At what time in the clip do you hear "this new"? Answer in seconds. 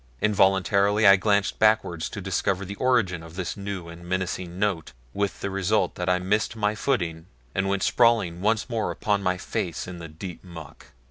3.35-3.87